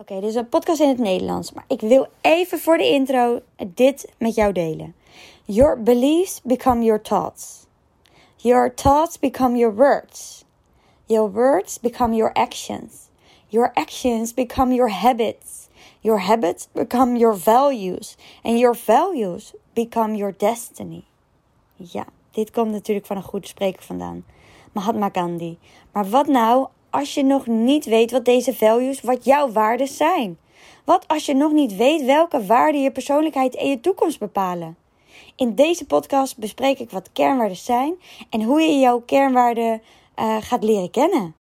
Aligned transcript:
Oké, 0.00 0.14
dit 0.14 0.28
is 0.28 0.34
een 0.34 0.48
podcast 0.48 0.80
in 0.80 0.88
het 0.88 0.98
Nederlands, 0.98 1.52
maar 1.52 1.64
ik 1.66 1.80
wil 1.80 2.06
even 2.20 2.58
voor 2.58 2.78
de 2.78 2.88
intro 2.88 3.40
dit 3.66 4.12
met 4.18 4.34
jou 4.34 4.52
delen. 4.52 4.94
Your 5.44 5.82
beliefs 5.82 6.40
become 6.42 6.84
your 6.84 7.02
thoughts. 7.02 7.66
Your 8.36 8.74
thoughts 8.74 9.18
become 9.18 9.56
your 9.56 9.74
words. 9.74 10.44
Your 11.06 11.32
words 11.32 11.80
become 11.80 12.14
your 12.14 12.32
actions. 12.32 13.08
Your 13.46 13.70
actions 13.74 14.34
become 14.34 14.74
your 14.74 14.90
habits. 14.90 15.68
Your 16.00 16.20
habits 16.20 16.68
become 16.72 17.16
your 17.16 17.38
values. 17.38 18.16
And 18.42 18.58
your 18.58 18.76
values 18.84 19.52
become 19.72 20.16
your 20.16 20.34
destiny. 20.36 21.04
Ja, 21.74 22.06
dit 22.30 22.50
komt 22.50 22.70
natuurlijk 22.70 23.06
van 23.06 23.16
een 23.16 23.22
goede 23.22 23.46
spreker 23.46 23.82
vandaan. 23.82 24.24
Mahatma 24.72 25.08
Gandhi. 25.12 25.58
Maar 25.92 26.08
wat 26.08 26.26
nou 26.26 26.66
als 26.90 27.14
je 27.14 27.24
nog 27.24 27.46
niet 27.46 27.84
weet 27.84 28.10
wat 28.10 28.24
deze 28.24 28.54
values, 28.54 29.00
wat 29.00 29.24
jouw 29.24 29.52
waarden 29.52 29.88
zijn? 29.88 30.38
Wat 30.84 31.08
als 31.08 31.26
je 31.26 31.34
nog 31.34 31.52
niet 31.52 31.76
weet 31.76 32.04
welke 32.04 32.46
waarden 32.46 32.82
je 32.82 32.90
persoonlijkheid 32.90 33.56
en 33.56 33.68
je 33.68 33.80
toekomst 33.80 34.18
bepalen? 34.18 34.76
In 35.36 35.54
deze 35.54 35.86
podcast 35.86 36.38
bespreek 36.38 36.78
ik 36.78 36.90
wat 36.90 37.12
kernwaarden 37.12 37.56
zijn 37.56 37.94
en 38.30 38.42
hoe 38.42 38.60
je 38.60 38.78
jouw 38.78 39.00
kernwaarden 39.00 39.82
uh, 40.16 40.36
gaat 40.40 40.64
leren 40.64 40.90
kennen. 40.90 41.37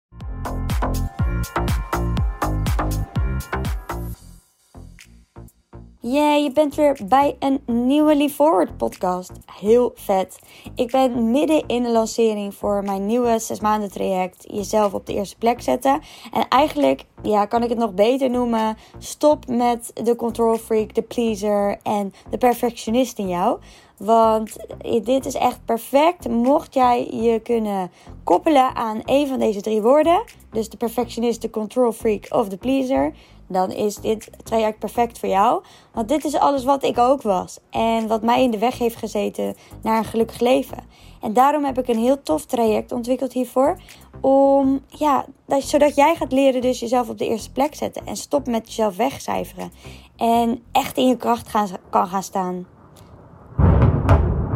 Yeah, 6.09 6.43
je 6.43 6.51
bent 6.53 6.75
weer 6.75 6.99
bij 7.09 7.37
een 7.39 7.61
nieuwe 7.67 8.17
Leaf 8.17 8.33
Forward 8.33 8.77
podcast. 8.77 9.33
Heel 9.61 9.93
vet. 9.95 10.39
Ik 10.75 10.91
ben 10.91 11.31
midden 11.31 11.67
in 11.67 11.83
de 11.83 11.91
lancering 11.91 12.55
voor 12.55 12.83
mijn 12.85 13.07
nieuwe 13.07 13.39
6 13.39 13.61
maanden 13.61 13.91
traject. 13.91 14.45
Jezelf 14.53 14.95
op 14.95 15.07
de 15.07 15.15
eerste 15.15 15.37
plek 15.37 15.61
zetten. 15.61 16.01
En 16.33 16.49
eigenlijk, 16.49 17.05
ja, 17.23 17.45
kan 17.45 17.63
ik 17.63 17.69
het 17.69 17.79
nog 17.79 17.95
beter 17.95 18.31
noemen. 18.31 18.77
Stop 18.99 19.47
met 19.49 19.91
de 19.95 20.17
control 20.17 20.57
freak, 20.57 20.95
de 20.95 21.03
pleaser 21.03 21.79
en 21.83 22.13
de 22.31 22.39
perfectionist 22.39 23.19
in 23.19 23.29
jou. 23.29 23.59
Want 23.97 24.57
dit 25.03 25.27
is 25.27 25.35
echt 25.35 25.65
perfect. 25.65 26.29
Mocht 26.29 26.75
jij 26.75 27.09
je 27.11 27.41
kunnen 27.41 27.91
koppelen 28.25 28.75
aan 28.75 29.01
een 29.05 29.27
van 29.27 29.39
deze 29.39 29.61
drie 29.61 29.83
woorden. 29.83 30.25
Dus 30.53 30.69
de 30.69 30.77
perfectionist, 30.77 31.43
de 31.43 31.51
control 31.51 31.93
freak 31.93 32.27
of 32.31 32.49
de 32.49 32.57
pleaser 32.57 33.13
dan 33.49 33.71
is 33.71 33.97
dit 33.97 34.31
traject 34.45 34.79
perfect 34.79 35.19
voor 35.19 35.29
jou. 35.29 35.63
Want 35.93 36.09
dit 36.09 36.25
is 36.25 36.39
alles 36.39 36.65
wat 36.65 36.85
ik 36.85 36.99
ook 36.99 37.23
was. 37.23 37.59
En 37.71 38.07
wat 38.07 38.23
mij 38.23 38.43
in 38.43 38.51
de 38.51 38.59
weg 38.59 38.79
heeft 38.79 38.97
gezeten 38.97 39.55
naar 39.83 39.99
een 39.99 40.05
gelukkig 40.05 40.41
leven. 40.41 40.79
En 41.21 41.33
daarom 41.33 41.65
heb 41.65 41.79
ik 41.79 41.89
een 41.89 41.99
heel 41.99 42.23
tof 42.23 42.45
traject 42.45 42.93
ontwikkeld 42.93 43.33
hiervoor. 43.33 43.81
Om, 44.21 44.81
ja, 44.87 45.25
zodat 45.47 45.95
jij 45.95 46.15
gaat 46.15 46.33
leren 46.33 46.61
dus 46.61 46.81
jezelf 46.81 47.09
op 47.09 47.19
de 47.19 47.29
eerste 47.29 47.53
plek 47.53 47.75
zetten. 47.75 48.07
En 48.07 48.17
stop 48.17 48.47
met 48.47 48.67
jezelf 48.67 48.97
wegcijferen. 48.97 49.73
En 50.17 50.63
echt 50.73 50.97
in 50.97 51.09
je 51.09 51.17
kracht 51.17 51.49
gaan, 51.49 51.69
kan 51.91 52.07
gaan 52.07 52.23
staan. 52.23 52.67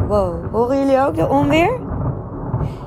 Wow, 0.07 0.51
horen 0.51 0.77
jullie 0.79 0.99
ook 0.99 1.15
de 1.15 1.29
onweer? 1.29 1.79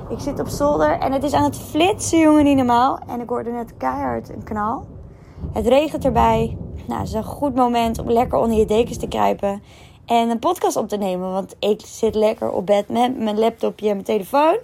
Ik 0.09 0.21
zit 0.21 0.41
op 0.41 0.49
zolder 0.49 0.99
en 0.99 1.13
het 1.13 1.23
is 1.23 1.33
aan 1.33 1.43
het 1.43 1.59
flitsen, 1.59 2.19
jongen, 2.19 2.45
niet 2.45 2.57
normaal. 2.57 2.99
En 3.07 3.21
ik 3.21 3.29
hoorde 3.29 3.51
net 3.51 3.77
keihard 3.77 4.29
een 4.29 4.45
knal. 4.45 4.94
Het 5.55 5.67
regent 5.67 6.05
erbij. 6.05 6.57
Nou, 6.87 7.01
het 7.01 7.09
is 7.09 7.15
een 7.15 7.25
goed 7.25 7.55
moment 7.55 7.99
om 7.99 8.11
lekker 8.11 8.39
onder 8.39 8.59
je 8.59 8.65
dekens 8.65 8.99
te 8.99 9.09
kruipen. 9.09 9.63
En 10.07 10.31
een 10.31 10.39
podcast 10.39 10.77
op 10.77 10.89
te 10.89 10.97
nemen. 10.97 11.33
Want 11.33 11.57
ik 11.59 11.81
zit 11.87 12.15
lekker 12.15 12.51
op 12.51 12.67
bed 12.67 12.89
met 12.89 13.19
mijn 13.19 13.39
laptopje 13.39 13.89
en 13.89 13.93
mijn 13.93 14.05
telefoon. 14.05 14.59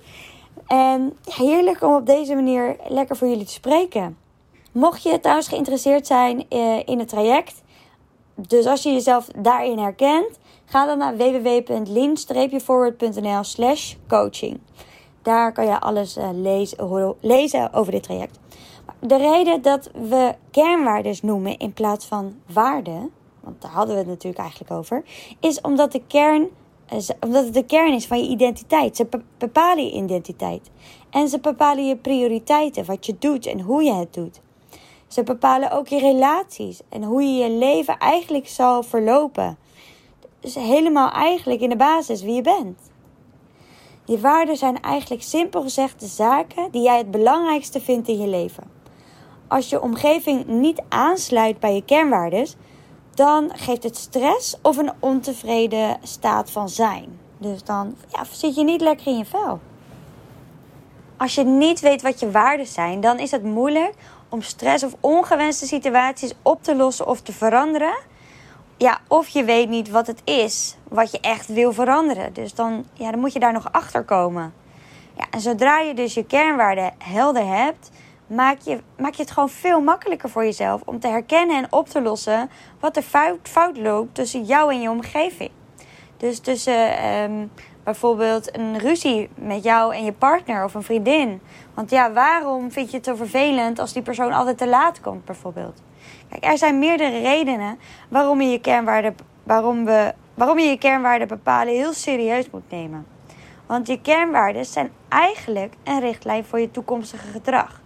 En 0.67 1.17
heerlijk 1.25 1.83
om 1.83 1.95
op 1.95 2.07
deze 2.07 2.35
manier 2.35 2.77
lekker 2.89 3.17
voor 3.17 3.29
jullie 3.29 3.45
te 3.45 3.53
spreken. 3.53 4.17
Mocht 4.73 5.03
je 5.03 5.21
trouwens 5.21 5.49
geïnteresseerd 5.49 6.07
zijn 6.07 6.49
eh, 6.49 6.79
in 6.85 6.99
het 6.99 7.09
traject. 7.09 7.63
Dus 8.35 8.67
als 8.67 8.83
je 8.83 8.93
jezelf 8.93 9.27
daarin 9.37 9.79
herkent. 9.79 10.39
Ga 10.65 10.87
dan 10.87 10.99
naar 10.99 11.17
www.lean-forward.nl 11.17 13.45
slash 13.45 13.95
coaching. 14.09 14.61
Daar 15.23 15.53
kan 15.53 15.65
je 15.65 15.81
alles 15.81 16.17
eh, 16.17 16.29
lezen 17.21 17.73
over 17.73 17.93
dit 17.93 18.03
traject 18.03 18.39
de 19.01 19.17
reden 19.17 19.63
dat 19.63 19.91
we 19.93 20.35
kernwaarden 20.51 21.17
noemen 21.23 21.59
in 21.59 21.73
plaats 21.73 22.07
van 22.07 22.35
waarden, 22.53 23.11
want 23.41 23.63
daar 23.63 23.71
hadden 23.71 23.95
we 23.95 24.01
het 24.01 24.11
natuurlijk 24.11 24.43
eigenlijk 24.43 24.71
over, 24.71 25.05
is 25.41 25.61
omdat, 25.61 25.93
de 25.93 26.03
kern, 26.07 26.49
eh, 26.87 26.99
omdat 27.21 27.45
het 27.45 27.55
de 27.55 27.65
kern 27.65 27.93
is 27.93 28.07
van 28.07 28.19
je 28.19 28.29
identiteit. 28.29 28.97
Ze 28.97 29.09
bepalen 29.39 29.85
je 29.85 29.93
identiteit. 29.93 30.71
En 31.11 31.29
ze 31.29 31.39
bepalen 31.39 31.87
je 31.87 31.97
prioriteiten, 31.97 32.85
wat 32.85 33.07
je 33.07 33.17
doet 33.19 33.47
en 33.47 33.61
hoe 33.61 33.83
je 33.83 33.93
het 33.93 34.15
doet. 34.15 34.41
Ze 35.09 35.23
bepalen 35.23 35.71
ook 35.71 35.89
je 35.89 35.99
relaties 35.99 36.81
en 36.89 37.03
hoe 37.03 37.23
je 37.23 37.45
je 37.45 37.51
leven 37.51 37.99
eigenlijk 37.99 38.49
zal 38.49 38.83
verlopen. 38.83 39.59
Dus 40.41 40.55
helemaal 40.55 41.11
eigenlijk 41.11 41.61
in 41.61 41.69
de 41.69 41.77
basis 41.77 42.23
wie 42.23 42.35
je 42.35 42.43
bent. 42.43 42.79
Je 44.05 44.21
waarden 44.21 44.57
zijn 44.57 44.81
eigenlijk 44.81 45.23
simpel 45.23 45.63
gezegd 45.63 46.01
de 46.01 46.07
zaken 46.07 46.71
die 46.71 46.83
jij 46.83 46.99
het 46.99 47.11
belangrijkste 47.11 47.81
vindt 47.81 48.09
in 48.09 48.19
je 48.19 48.29
leven 48.29 48.79
als 49.51 49.69
je 49.69 49.83
omgeving 49.83 50.47
niet 50.47 50.83
aansluit 50.89 51.61
bij 51.61 51.75
je 51.75 51.85
kernwaarden, 51.85 52.47
dan 53.15 53.51
geeft 53.55 53.83
het 53.83 53.97
stress 53.97 54.57
of 54.63 54.77
een 54.77 54.93
ontevreden 54.99 55.97
staat 56.03 56.51
van 56.51 56.69
zijn. 56.69 57.19
Dus 57.39 57.65
dan 57.65 57.97
ja, 58.09 58.25
zit 58.31 58.55
je 58.55 58.65
niet 58.65 58.81
lekker 58.81 59.07
in 59.07 59.19
je 59.19 59.25
vel. 59.25 59.61
Als 61.17 61.35
je 61.35 61.45
niet 61.45 61.81
weet 61.81 62.03
wat 62.03 62.21
je 62.21 62.31
waarden 62.31 62.67
zijn, 62.67 63.01
dan 63.01 63.19
is 63.19 63.31
het 63.31 63.43
moeilijk 63.43 63.95
om 64.29 64.43
stress 64.43 64.85
of 64.85 64.95
ongewenste 65.01 65.67
situaties 65.67 66.35
op 66.43 66.63
te 66.63 66.77
lossen 66.77 67.07
of 67.07 67.21
te 67.21 67.33
veranderen. 67.33 67.99
Ja, 68.77 69.01
of 69.09 69.29
je 69.29 69.45
weet 69.45 69.69
niet 69.69 69.91
wat 69.91 70.07
het 70.07 70.21
is 70.25 70.77
wat 70.89 71.11
je 71.11 71.21
echt 71.21 71.47
wil 71.47 71.73
veranderen. 71.73 72.33
Dus 72.33 72.55
dan, 72.55 72.85
ja, 72.93 73.11
dan 73.11 73.21
moet 73.21 73.33
je 73.33 73.39
daar 73.39 73.53
nog 73.53 73.73
achter 73.73 74.05
komen. 74.05 74.53
Ja, 75.17 75.25
en 75.31 75.41
zodra 75.41 75.79
je 75.79 75.95
dus 75.95 76.15
je 76.15 76.25
kernwaarden 76.25 76.93
helder 76.99 77.47
hebt, 77.47 77.91
maak 78.31 78.59
je, 78.61 78.81
maak 78.99 79.15
je 79.15 79.23
het 79.23 79.31
gewoon 79.31 79.49
veel 79.49 79.81
makkelijker 79.81 80.29
voor 80.29 80.45
jezelf 80.45 80.83
om 80.85 81.01
te 81.01 81.09
herkennen 81.09 81.57
en 81.57 81.73
op 81.73 81.89
te 81.89 82.03
lossen 82.03 82.51
wat 82.81 82.97
er 82.97 83.03
fout, 83.03 83.39
fout 83.43 83.79
loopt 83.79 84.15
tussen 84.15 84.45
jou 84.45 84.73
en 84.73 84.81
je 84.81 84.91
omgeving. 84.91 85.51
Dus 86.17 86.39
tussen 86.39 86.99
ehm, 86.99 87.47
bijvoorbeeld 87.85 88.57
een 88.57 88.79
ruzie 88.79 89.29
met 89.35 89.63
jou 89.63 89.95
en 89.95 90.05
je 90.05 90.13
partner 90.13 90.65
of 90.65 90.75
een 90.75 90.83
vriendin. 90.83 91.41
Want 91.75 91.91
ja, 91.91 92.13
waarom 92.13 92.71
vind 92.71 92.91
je 92.91 92.97
het 92.97 93.07
zo 93.07 93.15
vervelend 93.15 93.79
als 93.79 93.93
die 93.93 94.03
persoon 94.03 94.33
altijd 94.33 94.59
te 94.59 94.69
laat 94.69 95.01
komt, 95.01 95.25
bijvoorbeeld? 95.25 95.83
Kijk, 96.29 96.45
er 96.45 96.59
zijn 96.59 96.79
meerdere 96.79 97.21
redenen 97.21 97.79
waarom 98.09 98.41
je 98.41 98.51
je 98.51 98.61
kernwaarden, 98.61 99.15
waarom 99.43 99.85
we, 99.85 100.15
waarom 100.35 100.59
je, 100.59 100.67
je 100.67 100.79
kernwaarden 100.79 101.29
bepalen 101.29 101.75
heel 101.75 101.93
serieus 101.93 102.51
moet 102.51 102.71
nemen. 102.71 103.07
Want 103.67 103.87
je 103.87 104.01
kernwaarden 104.01 104.65
zijn 104.65 104.91
eigenlijk 105.09 105.75
een 105.85 106.01
richtlijn 106.01 106.45
voor 106.45 106.61
je 106.61 106.71
toekomstige 106.71 107.27
gedrag 107.27 107.80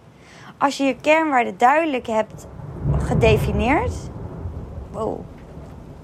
als 0.65 0.77
je 0.77 0.83
je 0.83 0.95
kernwaarden 1.01 1.57
duidelijk 1.57 2.07
hebt 2.07 2.47
gedefinieerd. 2.97 3.93
Wow. 4.91 5.19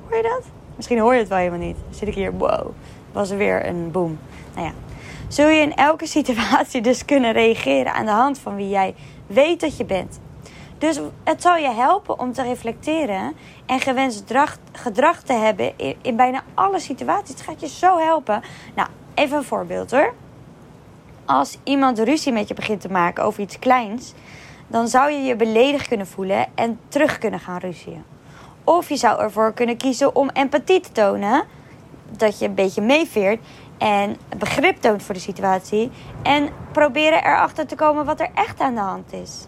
Hoor 0.07 0.17
je 0.17 0.23
dat? 0.23 0.44
Misschien 0.75 0.99
hoor 0.99 1.13
je 1.13 1.19
het 1.19 1.29
wel 1.29 1.38
helemaal 1.38 1.59
niet. 1.59 1.75
Dan 1.75 1.94
zit 1.94 2.07
ik 2.07 2.13
hier, 2.13 2.33
wow. 2.33 2.67
Was 3.11 3.29
er 3.29 3.38
weer 3.38 3.66
een 3.66 3.91
boom. 3.91 4.19
Nou 4.55 4.66
ja. 4.66 4.73
Zul 5.27 5.47
je 5.47 5.61
in 5.61 5.75
elke 5.75 6.07
situatie 6.07 6.81
dus 6.81 7.05
kunnen 7.05 7.31
reageren 7.31 7.94
aan 7.94 8.05
de 8.05 8.11
hand 8.11 8.39
van 8.39 8.55
wie 8.55 8.69
jij 8.69 8.95
weet 9.27 9.59
dat 9.59 9.77
je 9.77 9.85
bent. 9.85 10.19
Dus 10.77 11.00
het 11.23 11.41
zal 11.41 11.55
je 11.55 11.71
helpen 11.71 12.19
om 12.19 12.33
te 12.33 12.44
reflecteren 12.44 13.33
en 13.66 13.79
gewenst 13.79 14.17
gedrag, 14.17 14.57
gedrag 14.71 15.21
te 15.21 15.33
hebben 15.33 15.73
in, 15.77 15.95
in 16.01 16.16
bijna 16.16 16.44
alle 16.53 16.79
situaties. 16.79 17.35
Het 17.35 17.44
gaat 17.44 17.61
je 17.61 17.67
zo 17.67 17.97
helpen. 17.97 18.41
Nou, 18.75 18.89
even 19.13 19.38
een 19.38 19.44
voorbeeld 19.44 19.91
hoor. 19.91 20.13
Als 21.25 21.57
iemand 21.63 22.00
ruzie 22.00 22.31
met 22.31 22.47
je 22.47 22.53
begint 22.53 22.81
te 22.81 22.91
maken 22.91 23.23
over 23.23 23.41
iets 23.41 23.59
kleins, 23.59 24.13
dan 24.71 24.87
zou 24.87 25.11
je 25.11 25.21
je 25.21 25.35
beledigd 25.35 25.87
kunnen 25.87 26.07
voelen 26.07 26.45
en 26.55 26.79
terug 26.87 27.17
kunnen 27.17 27.39
gaan 27.39 27.59
ruzien. 27.59 28.03
Of 28.63 28.89
je 28.89 28.95
zou 28.95 29.21
ervoor 29.21 29.53
kunnen 29.53 29.77
kiezen 29.77 30.15
om 30.15 30.29
empathie 30.29 30.79
te 30.79 30.91
tonen, 30.91 31.44
dat 32.18 32.39
je 32.39 32.45
een 32.45 32.53
beetje 32.53 32.81
meeveert 32.81 33.39
en 33.77 34.18
begrip 34.38 34.81
toont 34.81 35.03
voor 35.03 35.13
de 35.13 35.21
situatie 35.21 35.91
en 36.23 36.50
proberen 36.71 37.25
erachter 37.25 37.68
te 37.68 37.75
komen 37.75 38.06
wat 38.06 38.19
er 38.19 38.29
echt 38.33 38.59
aan 38.59 38.75
de 38.75 38.81
hand 38.81 39.13
is. 39.13 39.45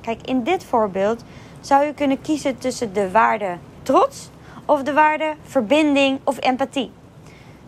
Kijk, 0.00 0.26
in 0.26 0.42
dit 0.42 0.64
voorbeeld 0.64 1.24
zou 1.60 1.84
je 1.84 1.94
kunnen 1.94 2.20
kiezen 2.20 2.58
tussen 2.58 2.92
de 2.92 3.10
waarde 3.10 3.56
trots 3.82 4.30
of 4.64 4.82
de 4.82 4.92
waarde 4.92 5.34
verbinding 5.42 6.20
of 6.24 6.36
empathie. 6.40 6.92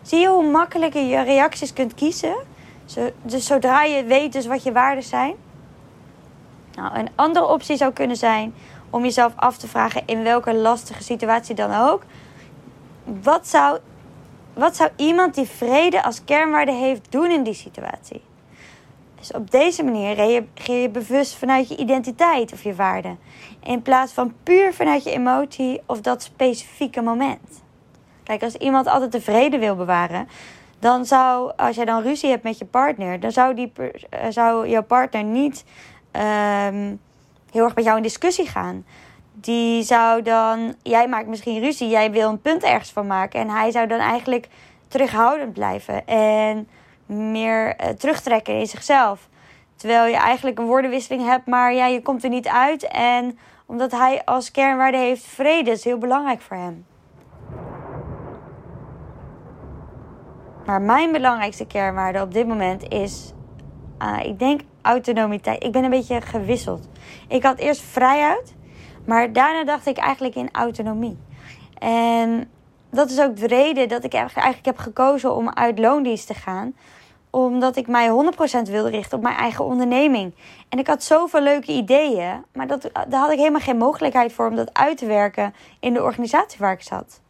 Zie 0.01 0.19
je 0.19 0.27
hoe 0.27 0.51
makkelijk 0.51 0.93
je 0.93 1.05
je 1.05 1.21
reacties 1.21 1.73
kunt 1.73 1.93
kiezen? 1.93 2.35
Dus 3.21 3.45
zodra 3.45 3.83
je 3.83 4.03
weet 4.03 4.33
dus 4.33 4.45
wat 4.45 4.63
je 4.63 4.71
waarden 4.71 5.03
zijn. 5.03 5.35
Nou, 6.77 6.97
een 6.97 7.09
andere 7.15 7.47
optie 7.47 7.77
zou 7.77 7.93
kunnen 7.93 8.17
zijn 8.17 8.53
om 8.89 9.03
jezelf 9.03 9.33
af 9.35 9.57
te 9.57 9.67
vragen 9.67 10.03
in 10.05 10.23
welke 10.23 10.55
lastige 10.55 11.03
situatie 11.03 11.55
dan 11.55 11.89
ook. 11.89 12.03
Wat 13.03 13.47
zou, 13.47 13.79
wat 14.53 14.75
zou 14.75 14.89
iemand 14.95 15.35
die 15.35 15.45
vrede 15.47 16.03
als 16.03 16.23
kernwaarde 16.23 16.71
heeft 16.71 17.11
doen 17.11 17.31
in 17.31 17.43
die 17.43 17.53
situatie? 17.53 18.21
Dus 19.19 19.31
op 19.31 19.51
deze 19.51 19.83
manier 19.83 20.13
reageer 20.13 20.81
je 20.81 20.89
bewust 20.89 21.35
vanuit 21.35 21.67
je 21.67 21.77
identiteit 21.77 22.53
of 22.53 22.63
je 22.63 22.75
waarde. 22.75 23.15
In 23.63 23.81
plaats 23.81 24.13
van 24.13 24.33
puur 24.43 24.73
vanuit 24.73 25.03
je 25.03 25.11
emotie 25.11 25.81
of 25.85 26.01
dat 26.01 26.23
specifieke 26.23 27.01
moment. 27.01 27.63
Kijk, 28.23 28.43
als 28.43 28.55
iemand 28.55 28.87
altijd 28.87 29.11
tevreden 29.11 29.59
wil 29.59 29.75
bewaren, 29.75 30.27
dan 30.79 31.05
zou, 31.05 31.51
als 31.55 31.75
jij 31.75 31.85
dan 31.85 32.01
ruzie 32.01 32.29
hebt 32.29 32.43
met 32.43 32.57
je 32.57 32.65
partner, 32.65 33.19
dan 33.19 33.31
zou, 33.31 33.53
die, 33.53 33.71
eh, 34.09 34.25
zou 34.29 34.67
jouw 34.69 34.83
partner 34.83 35.23
niet 35.23 35.63
ehm, 36.17 36.95
heel 37.51 37.63
erg 37.63 37.75
met 37.75 37.83
jou 37.83 37.97
in 37.97 38.03
discussie 38.03 38.47
gaan. 38.47 38.85
Die 39.33 39.83
zou 39.83 40.21
dan, 40.21 40.75
jij 40.83 41.07
maakt 41.07 41.27
misschien 41.27 41.59
ruzie, 41.59 41.89
jij 41.89 42.11
wil 42.11 42.29
een 42.29 42.41
punt 42.41 42.63
ergens 42.63 42.91
van 42.91 43.07
maken. 43.07 43.39
En 43.39 43.49
hij 43.49 43.71
zou 43.71 43.87
dan 43.87 43.99
eigenlijk 43.99 44.47
terughoudend 44.87 45.53
blijven 45.53 46.07
en 46.07 46.67
meer 47.05 47.81
uh, 47.81 47.87
terugtrekken 47.87 48.59
in 48.59 48.67
zichzelf. 48.67 49.29
Terwijl 49.75 50.05
je 50.05 50.17
eigenlijk 50.17 50.59
een 50.59 50.65
woordenwisseling 50.65 51.25
hebt, 51.25 51.45
maar 51.45 51.73
ja, 51.73 51.85
je 51.85 52.01
komt 52.01 52.23
er 52.23 52.29
niet 52.29 52.47
uit. 52.47 52.87
En 52.87 53.39
omdat 53.65 53.91
hij 53.91 54.21
als 54.25 54.51
kernwaarde 54.51 54.97
heeft 54.97 55.25
vrede, 55.25 55.71
is 55.71 55.83
heel 55.83 55.97
belangrijk 55.97 56.41
voor 56.41 56.57
hem. 56.57 56.85
Maar 60.65 60.81
mijn 60.81 61.11
belangrijkste 61.11 61.65
kernwaarde 61.65 62.21
op 62.21 62.33
dit 62.33 62.47
moment 62.47 62.87
is, 62.87 63.33
uh, 64.01 64.19
ik 64.23 64.39
denk 64.39 64.61
autonomiteit. 64.87 65.63
Ik 65.63 65.71
ben 65.71 65.83
een 65.83 65.89
beetje 65.89 66.21
gewisseld. 66.21 66.87
Ik 67.27 67.43
had 67.43 67.57
eerst 67.57 67.81
vrijheid, 67.81 68.55
maar 69.05 69.33
daarna 69.33 69.63
dacht 69.63 69.85
ik 69.85 69.97
eigenlijk 69.97 70.35
in 70.35 70.49
autonomie. 70.51 71.17
En 71.79 72.49
dat 72.91 73.09
is 73.09 73.19
ook 73.19 73.35
de 73.35 73.47
reden 73.47 73.89
dat 73.89 74.03
ik 74.03 74.13
eigenlijk 74.13 74.65
heb 74.65 74.77
gekozen 74.77 75.35
om 75.35 75.49
uit 75.49 75.79
loondienst 75.79 76.27
te 76.27 76.33
gaan 76.33 76.73
omdat 77.29 77.75
ik 77.75 77.87
mij 77.87 78.09
100% 78.09 78.69
wilde 78.69 78.89
richten 78.89 79.17
op 79.17 79.23
mijn 79.23 79.35
eigen 79.35 79.65
onderneming. 79.65 80.35
En 80.69 80.79
ik 80.79 80.87
had 80.87 81.03
zoveel 81.03 81.41
leuke 81.41 81.71
ideeën, 81.71 82.43
maar 82.53 82.67
dat, 82.67 82.89
daar 82.93 83.19
had 83.19 83.31
ik 83.31 83.37
helemaal 83.37 83.61
geen 83.61 83.77
mogelijkheid 83.77 84.33
voor 84.33 84.47
om 84.47 84.55
dat 84.55 84.73
uit 84.73 84.97
te 84.97 85.05
werken 85.05 85.53
in 85.79 85.93
de 85.93 86.03
organisatie 86.03 86.59
waar 86.59 86.71
ik 86.71 86.81
zat. 86.81 87.21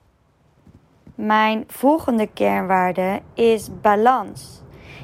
Mijn 1.15 1.63
volgende 1.67 2.27
kernwaarde 2.33 3.21
is 3.33 3.69
balans. 3.81 4.61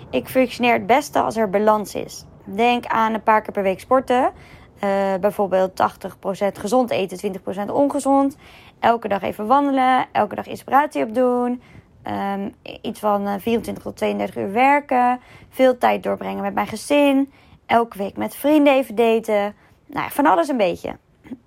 Ik 0.10 0.28
functioneer 0.28 0.74
het 0.74 0.86
beste 0.86 1.22
als 1.22 1.36
er 1.36 1.50
balans 1.50 1.96
is. 1.96 2.26
Denk 2.44 2.86
aan 2.86 3.14
een 3.14 3.24
paar 3.24 3.42
keer 3.42 3.54
per 3.54 3.64
week 3.64 3.80
sporten. 3.80 4.32
Uh, 4.84 5.16
bijvoorbeeld 5.22 5.82
80% 5.82 6.48
gezond 6.60 6.92
eten, 6.92 7.34
20% 7.68 7.72
ongezond. 7.72 8.38
Elke 8.80 9.08
dag 9.08 9.22
even 9.22 9.48
wandelen, 9.48 10.06
elke 10.12 10.36
dag 10.36 10.48
inspiratie 10.48 11.04
opdoen. 11.04 11.62
Um, 12.34 12.54
iets 12.82 13.00
van 13.00 13.40
24 13.40 13.68
eh, 13.68 13.90
tot 13.90 13.98
32 13.98 14.36
uur 14.36 14.52
werken. 14.52 15.20
Veel 15.50 15.78
tijd 15.78 16.04
doorbrengen 16.04 16.42
met 16.42 16.54
mijn 16.54 16.68
gezin. 16.68 17.32
Elke 17.66 17.98
week 17.98 18.18
met 18.18 18.36
vrienden 18.36 18.74
even 18.74 18.96
daten. 18.96 19.56
Nou, 19.86 20.12
van 20.12 20.26
alles 20.26 20.48
een 20.48 20.58
beetje. 20.58 20.98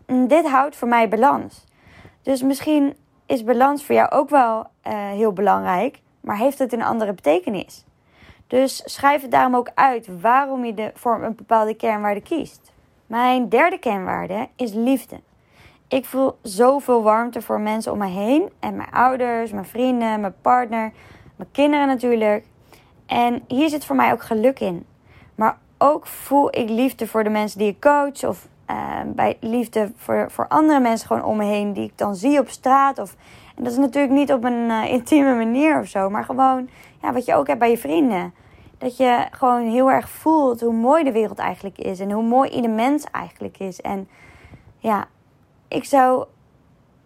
Dit 0.06 0.48
houdt 0.48 0.76
voor 0.76 0.88
mij 0.88 1.08
balans. 1.08 1.64
Dus 2.22 2.42
misschien 2.42 2.96
is 3.26 3.44
balans 3.44 3.84
voor 3.84 3.94
jou 3.94 4.10
ook 4.10 4.30
wel 4.30 4.58
uh, 4.58 4.64
heel 4.94 5.32
belangrijk, 5.32 6.00
maar 6.20 6.36
heeft 6.36 6.58
het 6.58 6.72
een 6.72 6.82
andere 6.82 7.12
betekenis. 7.14 7.84
Dus 8.46 8.82
schrijf 8.84 9.22
het 9.22 9.30
daarom 9.30 9.54
ook 9.54 9.70
uit 9.74 10.20
waarom 10.20 10.64
je 10.64 10.74
de, 10.74 10.90
voor 10.94 11.22
een 11.22 11.34
bepaalde 11.34 11.74
kernwaarde 11.74 12.22
kiest. 12.22 12.72
Mijn 13.06 13.48
derde 13.48 13.78
kernwaarde 13.78 14.48
is 14.56 14.72
liefde. 14.72 15.20
Ik 15.88 16.04
voel 16.04 16.38
zoveel 16.42 17.02
warmte 17.02 17.42
voor 17.42 17.60
mensen 17.60 17.92
om 17.92 17.98
me 17.98 18.06
heen. 18.06 18.50
En 18.60 18.76
mijn 18.76 18.90
ouders, 18.90 19.50
mijn 19.50 19.64
vrienden, 19.64 20.20
mijn 20.20 20.34
partner, 20.40 20.92
mijn 21.36 21.50
kinderen 21.52 21.86
natuurlijk. 21.86 22.44
En 23.06 23.44
hier 23.48 23.68
zit 23.68 23.84
voor 23.84 23.96
mij 23.96 24.12
ook 24.12 24.22
geluk 24.22 24.60
in. 24.60 24.86
Maar 25.34 25.58
ook 25.78 26.06
voel 26.06 26.56
ik 26.56 26.68
liefde 26.68 27.06
voor 27.06 27.24
de 27.24 27.30
mensen 27.30 27.58
die 27.58 27.68
ik 27.68 27.80
coach. 27.80 28.24
Of 28.24 28.48
uh, 28.70 28.76
bij 29.06 29.36
liefde 29.40 29.92
voor, 29.96 30.30
voor 30.30 30.48
andere 30.48 30.80
mensen 30.80 31.06
gewoon 31.06 31.24
om 31.24 31.36
me 31.36 31.44
heen. 31.44 31.72
Die 31.72 31.84
ik 31.84 31.98
dan 31.98 32.16
zie 32.16 32.40
op 32.40 32.48
straat. 32.48 32.98
Of, 32.98 33.16
en 33.56 33.64
dat 33.64 33.72
is 33.72 33.78
natuurlijk 33.78 34.14
niet 34.14 34.32
op 34.32 34.44
een 34.44 34.68
uh, 34.70 34.92
intieme 34.92 35.34
manier 35.34 35.80
of 35.80 35.86
zo. 35.86 36.10
Maar 36.10 36.24
gewoon 36.24 36.68
ja, 37.06 37.12
wat 37.12 37.24
je 37.24 37.34
ook 37.34 37.46
hebt 37.46 37.58
bij 37.58 37.70
je 37.70 37.78
vrienden. 37.78 38.34
Dat 38.78 38.96
je 38.96 39.26
gewoon 39.30 39.70
heel 39.70 39.90
erg 39.90 40.08
voelt 40.08 40.60
hoe 40.60 40.72
mooi 40.72 41.04
de 41.04 41.12
wereld 41.12 41.38
eigenlijk 41.38 41.78
is. 41.78 42.00
En 42.00 42.10
hoe 42.10 42.22
mooi 42.22 42.50
ieder 42.50 42.70
mens 42.70 43.04
eigenlijk 43.12 43.58
is. 43.58 43.80
En 43.80 44.08
ja, 44.78 45.06
ik 45.68 45.84
zou 45.84 46.24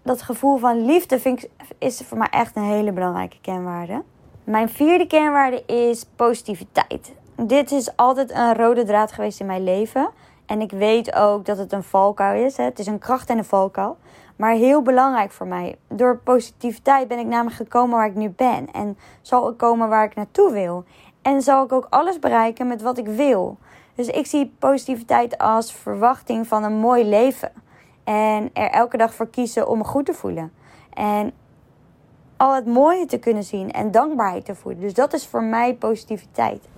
dat 0.02 0.23
gevoel 0.23 0.56
van 0.56 0.85
liefde 0.85 1.19
vind 1.19 1.44
ik, 1.44 1.50
is 1.79 2.00
voor 2.05 2.19
mij 2.19 2.29
echt 2.31 2.56
een 2.56 2.62
hele 2.62 2.93
belangrijke 2.93 3.37
kernwaarde. 3.41 4.02
Mijn 4.44 4.69
vierde 4.69 5.06
kernwaarde 5.06 5.64
is 5.67 6.05
positiviteit. 6.17 7.12
Dit 7.37 7.70
is 7.73 7.96
altijd 7.96 8.31
een 8.31 8.55
rode 8.55 8.85
draad 8.85 9.12
geweest 9.12 9.41
in 9.41 9.46
mijn 9.46 9.64
leven. 9.64 10.11
En 10.46 10.61
ik 10.61 10.70
weet 10.70 11.14
ook 11.14 11.44
dat 11.44 11.58
het 11.58 11.73
een 11.73 11.82
valkuil 11.82 12.44
is. 12.44 12.56
Hè. 12.56 12.64
Het 12.64 12.79
is 12.79 12.87
een 12.87 12.99
kracht 12.99 13.31
en 13.31 13.38
een 13.38 13.44
valkuil. 13.44 13.96
Maar 14.41 14.55
heel 14.55 14.83
belangrijk 14.83 15.31
voor 15.31 15.47
mij. 15.47 15.77
Door 15.89 16.19
positiviteit 16.19 17.09
ben 17.09 17.19
ik 17.19 17.27
namelijk 17.27 17.57
gekomen 17.57 17.97
waar 17.97 18.07
ik 18.07 18.15
nu 18.15 18.29
ben. 18.29 18.73
En 18.73 18.99
zal 19.21 19.51
ik 19.51 19.57
komen 19.57 19.89
waar 19.89 20.05
ik 20.05 20.15
naartoe 20.15 20.53
wil. 20.53 20.85
En 21.23 21.43
zal 21.43 21.65
ik 21.65 21.73
ook 21.73 21.87
alles 21.91 22.19
bereiken 22.19 22.67
met 22.67 22.83
wat 22.83 22.99
ik 22.99 23.07
wil. 23.07 23.59
Dus 23.95 24.07
ik 24.07 24.27
zie 24.27 24.55
positiviteit 24.59 25.39
als 25.39 25.73
verwachting 25.73 26.47
van 26.47 26.65
een 26.65 26.79
mooi 26.79 27.05
leven. 27.05 27.53
En 28.05 28.51
er 28.53 28.71
elke 28.71 28.97
dag 28.97 29.15
voor 29.15 29.29
kiezen 29.29 29.69
om 29.69 29.79
me 29.79 29.85
goed 29.85 30.07
te 30.07 30.15
voelen. 30.15 30.53
En 30.95 31.33
al 32.37 32.55
het 32.55 32.67
mooie 32.67 33.07
te 33.07 33.19
kunnen 33.19 33.45
zien 33.45 33.73
en 33.73 33.91
dankbaarheid 33.91 34.45
te 34.45 34.55
voelen. 34.55 34.81
Dus 34.81 34.95
dat 34.95 35.13
is 35.13 35.27
voor 35.27 35.43
mij 35.43 35.75
positiviteit. 35.75 36.69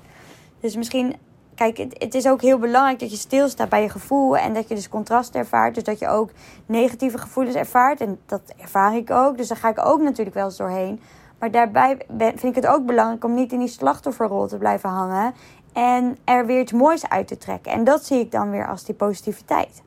Dus 0.61 0.77
misschien, 0.77 1.17
kijk, 1.55 1.77
het, 1.77 2.15
is 2.15 2.29
ook 2.29 2.41
heel 2.41 2.59
belangrijk 2.59 2.99
dat 2.99 3.11
je 3.11 3.17
stilstaat 3.17 3.69
bij 3.69 3.83
je 3.83 3.89
gevoel. 3.89 4.37
En 4.37 4.55
dat 4.55 4.69
je 4.69 4.75
dus 4.75 4.89
contrast 4.89 5.35
ervaart. 5.35 5.75
Dus 5.75 5.85
dat 5.85 5.99
je 5.99 6.09
ook 6.09 6.31
negatieve 6.67 7.19
gevoelens 7.19 7.57
ervaart. 7.57 8.01
En 8.01 8.21
dat 8.27 8.43
ervaar 8.57 8.97
ik 8.97 9.11
ook. 9.11 9.37
Dus 9.37 9.49
daar 9.49 9.57
ga 9.57 9.69
ik 9.69 9.87
ook 9.87 10.01
natuurlijk 10.01 10.37
wel 10.37 10.45
eens 10.45 10.57
doorheen. 10.57 11.01
Maar 11.39 11.51
daarbij 11.51 11.99
vind 12.19 12.45
ik 12.45 12.55
het 12.55 12.67
ook 12.67 12.87
belangrijk 12.87 13.25
om 13.25 13.35
niet 13.35 13.53
in 13.53 13.59
die 13.59 13.69
slachtofferrol 13.69 14.47
te 14.47 14.57
blijven 14.57 14.89
hangen. 14.89 15.35
En 15.73 16.19
er 16.25 16.47
weer 16.47 16.61
iets 16.61 16.73
moois 16.73 17.09
uit 17.09 17.29
te 17.29 17.39
trekken. 17.39 17.73
En 17.73 17.85
dat 17.85 18.05
zie 18.05 18.21
ik 18.21 18.31
dan 18.31 18.51
weer 18.51 18.69
als 18.69 18.85
die 18.85 18.95
positiviteit. 18.95 19.83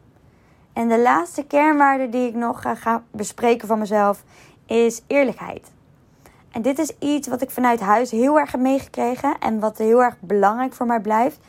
En 0.74 0.88
de 0.88 1.00
laatste 1.00 1.44
kernwaarde 1.44 2.10
die 2.10 2.28
ik 2.28 2.36
nog 2.36 2.62
ga 2.62 3.04
bespreken 3.12 3.68
van 3.68 3.80
mezelf 3.80 4.24
is 4.66 5.02
eerlijkheid. 5.08 5.72
En 6.56 6.62
dit 6.62 6.80
is 6.80 6.92
iets 7.00 7.28
wat 7.28 7.42
ik 7.42 7.50
vanuit 7.50 7.80
huis 7.80 8.12
heel 8.12 8.40
erg 8.40 8.52
heb 8.52 8.62
meegekregen 8.62 9.40
en 9.40 9.60
wat 9.60 9.78
heel 9.78 10.04
erg 10.04 10.16
belangrijk 10.20 10.74
voor 10.74 10.86
mij 10.86 11.00
blijft. 11.00 11.40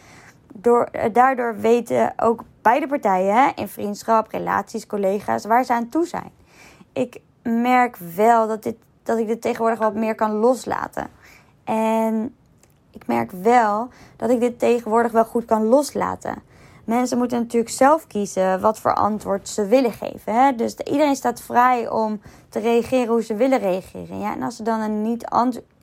Door, 0.53 0.89
eh, 0.93 1.13
daardoor 1.13 1.57
weten 1.61 2.13
ook 2.17 2.45
beide 2.63 2.87
partijen 2.87 3.55
in 3.55 3.69
vriendschap, 3.69 4.31
relaties, 4.31 4.87
collega's 4.87 5.45
waar 5.45 5.65
ze 5.65 5.73
aan 5.73 5.89
toe 5.89 6.07
zijn. 6.07 6.31
Ik 6.93 7.21
merk 7.43 7.97
wel 7.97 8.47
dat, 8.47 8.63
dit, 8.63 8.77
dat 9.03 9.19
ik 9.19 9.27
dit 9.27 9.41
tegenwoordig 9.41 9.79
wat 9.79 9.95
meer 9.95 10.15
kan 10.15 10.33
loslaten. 10.33 11.09
En 11.65 12.35
ik 12.91 13.07
merk 13.07 13.31
wel 13.31 13.89
dat 14.17 14.31
ik 14.31 14.41
dit 14.41 14.59
tegenwoordig 14.59 15.13
wel 15.13 15.25
goed 15.25 15.45
kan 15.45 15.65
loslaten 15.65 16.43
mensen 16.87 17.19
moeten 17.19 17.39
natuurlijk 17.39 17.73
zelf 17.73 18.07
kiezen 18.07 18.61
wat 18.61 18.79
voor 18.79 18.95
antwoord 18.95 19.49
ze 19.49 19.67
willen 19.67 19.93
geven. 19.93 20.35
Hè? 20.35 20.55
Dus 20.55 20.75
iedereen 20.75 21.17
staat 21.17 21.41
vrij 21.41 21.89
om 21.89 22.21
te 22.49 22.59
reageren 22.59 23.09
hoe 23.09 23.23
ze 23.23 23.35
willen 23.35 23.59
reageren. 23.59 24.19
Ja? 24.19 24.35
En 24.35 24.43
als 24.43 24.57
ze 24.57 24.63
dan 24.63 24.81
een 24.81 25.03
niet 25.03 25.29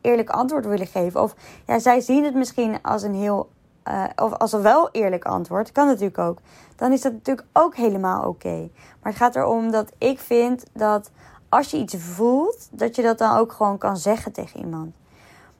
eerlijk 0.02 0.30
antwoord 0.30 0.66
willen 0.66 0.88
geven, 0.88 1.22
of 1.22 1.36
ja, 1.68 1.80
zij 1.80 2.00
zien 2.00 2.24
het 2.24 2.36
misschien 2.36 2.82
als 2.82 3.02
een 3.02 3.16
heel. 3.16 3.50
Uh, 3.88 4.04
of 4.16 4.34
als 4.34 4.52
een 4.52 4.62
wel 4.62 4.90
eerlijk 4.92 5.26
antwoord, 5.26 5.72
kan 5.72 5.88
natuurlijk 5.88 6.18
ook. 6.18 6.38
Dan 6.76 6.92
is 6.92 7.02
dat 7.02 7.12
natuurlijk 7.12 7.48
ook 7.54 7.76
helemaal 7.76 8.28
oké. 8.28 8.70
Maar 9.02 9.12
het 9.12 9.16
gaat 9.16 9.36
erom 9.36 9.72
dat 9.72 9.92
ik 9.98 10.20
vind 10.20 10.64
dat 10.74 11.12
als 11.50 11.72
je 11.72 11.78
iets 11.78 11.96
voelt, 11.98 12.68
dat 12.72 12.96
je 12.96 13.02
dat 13.02 13.18
dan 13.18 13.38
ook 13.38 13.52
gewoon 13.52 13.78
kan 13.78 13.98
zeggen 13.98 14.32
tegen 14.32 14.60
iemand. 14.60 14.96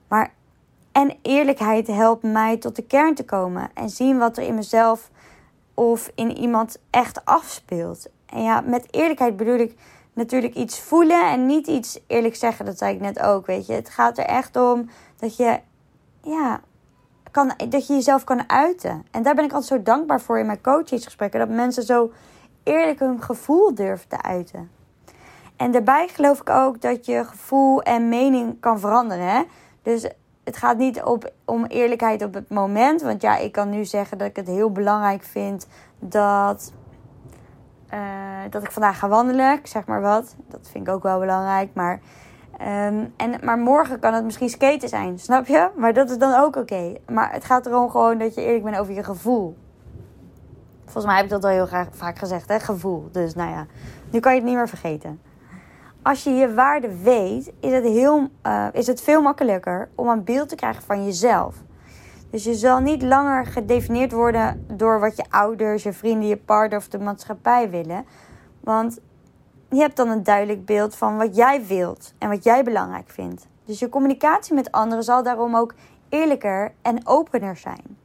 Maar 0.08 0.32
en 0.92 1.16
eerlijkheid 1.22 1.86
helpt 1.86 2.22
mij 2.22 2.56
tot 2.56 2.76
de 2.76 2.82
kern 2.82 3.14
te 3.14 3.24
komen 3.24 3.70
en 3.74 3.88
zien 3.88 4.18
wat 4.18 4.36
er 4.36 4.44
in 4.44 4.54
mezelf 4.54 5.10
of 5.74 6.10
in 6.14 6.36
iemand 6.36 6.78
echt 6.90 7.24
afspeelt. 7.24 8.06
En 8.26 8.42
ja, 8.42 8.60
met 8.60 8.86
eerlijkheid 8.90 9.36
bedoel 9.36 9.58
ik 9.58 9.76
natuurlijk 10.12 10.54
iets 10.54 10.80
voelen 10.80 11.30
en 11.30 11.46
niet 11.46 11.66
iets 11.66 12.00
eerlijk 12.06 12.36
zeggen. 12.36 12.64
Dat 12.64 12.78
zei 12.78 12.94
ik 12.94 13.00
net 13.00 13.20
ook, 13.20 13.46
weet 13.46 13.66
je. 13.66 13.72
Het 13.72 13.88
gaat 13.88 14.18
er 14.18 14.24
echt 14.24 14.56
om 14.56 14.88
dat 15.16 15.36
je, 15.36 15.60
ja, 16.22 16.60
kan, 17.30 17.52
dat 17.68 17.86
je 17.86 17.94
jezelf 17.94 18.24
kan 18.24 18.50
uiten. 18.50 19.06
En 19.10 19.22
daar 19.22 19.34
ben 19.34 19.44
ik 19.44 19.52
altijd 19.52 19.80
zo 19.80 19.82
dankbaar 19.82 20.20
voor 20.20 20.38
in 20.38 20.46
mijn 20.46 20.60
coachingsgesprekken. 20.60 21.40
Dat 21.40 21.48
mensen 21.48 21.82
zo 21.82 22.12
eerlijk 22.62 22.98
hun 22.98 23.22
gevoel 23.22 23.74
durven 23.74 24.08
te 24.08 24.22
uiten. 24.22 24.70
En 25.56 25.70
daarbij 25.70 26.08
geloof 26.08 26.40
ik 26.40 26.50
ook 26.50 26.80
dat 26.80 27.06
je 27.06 27.24
gevoel 27.24 27.82
en 27.82 28.08
mening 28.08 28.60
kan 28.60 28.80
veranderen. 28.80 29.28
Hè? 29.28 29.42
Dus 29.82 30.08
het 30.44 30.56
gaat 30.56 30.78
niet 30.78 31.02
op, 31.02 31.32
om 31.44 31.64
eerlijkheid 31.64 32.22
op 32.24 32.34
het 32.34 32.48
moment. 32.48 33.02
Want 33.02 33.22
ja, 33.22 33.36
ik 33.36 33.52
kan 33.52 33.70
nu 33.70 33.84
zeggen 33.84 34.18
dat 34.18 34.28
ik 34.28 34.36
het 34.36 34.46
heel 34.46 34.70
belangrijk 34.70 35.22
vind 35.22 35.66
dat, 35.98 36.72
uh, 37.94 38.00
dat 38.50 38.62
ik 38.62 38.70
vandaag 38.70 38.98
ga 38.98 39.08
wandelen. 39.08 39.60
Zeg 39.62 39.86
maar 39.86 40.00
wat. 40.00 40.36
Dat 40.48 40.68
vind 40.72 40.86
ik 40.88 40.94
ook 40.94 41.02
wel 41.02 41.18
belangrijk. 41.18 41.70
Maar 41.72 42.00
Ehm, 42.58 43.04
en, 43.16 43.34
maar 43.42 43.58
morgen 43.58 43.98
kan 43.98 44.14
het 44.14 44.24
misschien 44.24 44.48
skaten 44.48 44.88
zijn, 44.88 45.18
snap 45.18 45.46
je? 45.46 45.68
Maar 45.76 45.92
dat 45.92 46.10
is 46.10 46.18
dan 46.18 46.40
ook 46.40 46.56
oké. 46.56 46.94
Maar 47.10 47.32
het 47.32 47.44
gaat 47.44 47.66
erom 47.66 47.90
gewoon 47.90 48.18
dat 48.18 48.34
je 48.34 48.40
eerlijk 48.40 48.64
bent 48.64 48.78
over 48.78 48.94
je 48.94 49.04
gevoel. 49.04 49.56
Volgens 50.84 51.04
mij 51.04 51.14
heb 51.14 51.24
ik 51.24 51.30
dat 51.30 51.44
al 51.44 51.50
heel 51.50 51.66
graag, 51.66 51.88
vaak 51.90 52.18
gezegd, 52.18 52.48
hè? 52.48 52.60
Gevoel. 52.60 53.08
Dus 53.12 53.34
nou 53.34 53.50
ja, 53.50 53.66
nu 54.10 54.20
kan 54.20 54.32
je 54.32 54.38
het 54.38 54.48
niet 54.48 54.56
meer 54.56 54.68
vergeten. 54.68 55.20
Als 56.04 56.24
je 56.24 56.30
je 56.30 56.54
waarde 56.54 57.02
weet, 57.02 57.52
is 57.60 57.72
het, 57.72 57.84
heel, 57.84 58.28
uh, 58.46 58.66
is 58.72 58.86
het 58.86 59.00
veel 59.00 59.22
makkelijker 59.22 59.88
om 59.94 60.08
een 60.08 60.24
beeld 60.24 60.48
te 60.48 60.54
krijgen 60.54 60.82
van 60.82 61.04
jezelf. 61.04 61.54
Dus 62.30 62.44
je 62.44 62.54
zal 62.54 62.80
niet 62.80 63.02
langer 63.02 63.46
gedefinieerd 63.46 64.12
worden 64.12 64.66
door 64.72 65.00
wat 65.00 65.16
je 65.16 65.24
ouders, 65.30 65.82
je 65.82 65.92
vrienden, 65.92 66.28
je 66.28 66.36
partner 66.36 66.78
of 66.78 66.88
de 66.88 66.98
maatschappij 66.98 67.70
willen. 67.70 68.04
Want 68.60 68.98
je 69.70 69.80
hebt 69.80 69.96
dan 69.96 70.08
een 70.08 70.22
duidelijk 70.22 70.64
beeld 70.64 70.96
van 70.96 71.16
wat 71.16 71.36
jij 71.36 71.66
wilt 71.66 72.14
en 72.18 72.28
wat 72.28 72.44
jij 72.44 72.64
belangrijk 72.64 73.10
vindt. 73.10 73.46
Dus 73.64 73.78
je 73.78 73.88
communicatie 73.88 74.54
met 74.54 74.72
anderen 74.72 75.04
zal 75.04 75.22
daarom 75.22 75.56
ook 75.56 75.74
eerlijker 76.08 76.72
en 76.82 77.06
opener 77.06 77.56
zijn. 77.56 77.98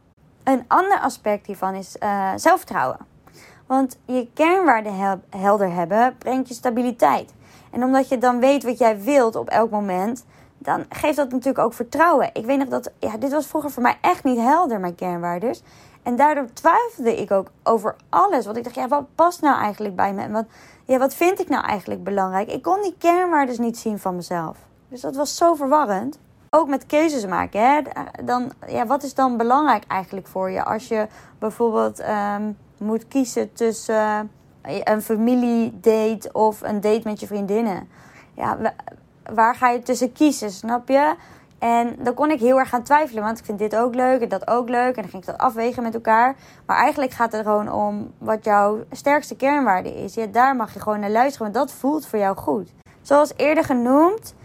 Een 0.44 0.64
ander 0.68 1.00
aspect 1.00 1.46
hiervan 1.46 1.76
is 1.76 1.96
uh, 2.04 2.32
zelfvertrouwen. 2.36 2.98
Want 3.66 4.00
je 4.06 4.28
kernwaarden 4.34 5.22
helder 5.30 5.74
hebben 5.74 6.16
brengt 6.18 6.48
je 6.48 6.54
stabiliteit. 6.54 7.38
En 7.72 7.84
omdat 7.84 8.10
je 8.10 8.18
dan 8.18 8.40
weet 8.40 8.64
wat 8.64 8.78
jij 8.78 9.02
wilt 9.02 9.36
op 9.36 9.50
elk 9.50 9.70
moment, 9.70 10.26
dan 10.58 10.86
geeft 10.90 11.16
dat 11.16 11.32
natuurlijk 11.32 11.66
ook 11.66 11.74
vertrouwen. 11.74 12.30
Ik 12.34 12.46
weet 12.46 12.58
nog 12.58 12.68
dat, 12.68 12.92
ja, 13.00 13.18
dit 13.18 13.32
was 13.32 13.48
vroeger 13.48 13.72
voor 13.72 13.84
mij 13.84 13.98
echt 14.02 14.24
niet 14.24 14.38
helder, 14.38 14.80
mijn 14.80 14.96
kernwaardes. 14.96 15.64
En 16.04 16.16
daardoor 16.16 16.54
twijfelde 16.54 17.22
ik 17.22 17.32
ook 17.32 17.48
over 17.64 17.96
alles. 18.10 18.46
Want 18.46 18.58
ik 18.58 18.64
dacht, 18.64 18.76
ja, 18.76 18.88
wat 18.88 19.06
past 19.16 19.42
nou 19.42 19.60
eigenlijk 19.60 19.96
bij 19.96 20.14
me? 20.14 20.22
En 20.22 20.32
wat, 20.32 20.46
ja, 20.86 20.98
wat 20.98 21.14
vind 21.14 21.40
ik 21.40 21.50
nou 21.50 21.66
eigenlijk 21.66 22.04
belangrijk? 22.04 22.52
Ik 22.52 22.62
kon 22.62 22.82
die 22.82 22.96
kernwaardes 22.98 23.58
niet 23.58 23.78
zien 23.78 24.00
van 24.00 24.16
mezelf. 24.16 24.58
Dus 24.88 25.02
dat 25.02 25.16
was 25.16 25.36
zo 25.36 25.54
verwarrend. 25.54 26.20
Ook 26.50 26.68
met 26.68 26.86
keuzes 26.86 27.26
maken. 27.26 27.62
Hè? 27.62 27.82
Dan, 28.24 28.52
ja, 28.68 28.86
wat 28.86 29.04
is 29.04 29.14
dan 29.14 29.38
belangrijk 29.38 29.84
eigenlijk 29.88 30.28
voor 30.28 30.50
je? 30.50 30.64
Als 30.64 30.88
je 30.88 31.08
bijvoorbeeld 31.40 32.00
um, 32.00 32.58
moet 32.78 33.08
kiezen 33.08 33.54
tussen 33.54 34.32
een 34.62 35.02
familiedate 35.02 36.30
of 36.32 36.62
een 36.62 36.82
date 36.82 37.02
met 37.04 37.20
je 37.20 37.28
vriendinnen. 37.28 37.90
Ja, 38.34 38.58
waar 39.34 39.56
ga 39.56 39.70
je 39.70 39.82
tussen 39.82 40.12
kiezen, 40.12 40.52
snap 40.52 40.88
je? 40.88 41.16
En 41.60 41.96
dan 42.00 42.14
kon 42.14 42.32
ik 42.32 42.40
heel 42.40 42.60
erg 42.60 42.70
gaan 42.70 42.84
twijfelen, 42.84 43.24
want 43.24 43.40
ik 43.40 43.46
vind 43.46 43.60
dit 43.60 43.76
ook 43.76 43.96
leuk 43.96 44.22
en 44.22 44.30
dat 44.30 44.48
ook 44.48 44.70
leuk. 44.70 44.96
En 44.96 45.02
dan 45.02 45.10
ging 45.10 45.24
ik 45.24 45.30
dat 45.30 45.38
afwegen 45.38 45.84
met 45.84 45.94
elkaar. 45.94 46.36
Maar 46.66 46.78
eigenlijk 46.78 47.12
gaat 47.12 47.32
het 47.32 47.42
gewoon 47.42 47.72
om 47.72 48.14
wat 48.18 48.44
jouw 48.44 48.84
sterkste 48.92 49.36
kernwaarde 49.36 50.04
is. 50.04 50.14
Ja, 50.14 50.26
daar 50.26 50.56
mag 50.56 50.74
je 50.74 50.80
gewoon 50.80 51.00
naar 51.00 51.10
luisteren, 51.10 51.52
want 51.52 51.68
dat 51.68 51.78
voelt 51.78 52.06
voor 52.06 52.20
jou 52.20 52.38
goed. 52.38 52.74
Zoals 53.02 53.34
eerder 53.36 53.64
genoemd, 53.64 54.36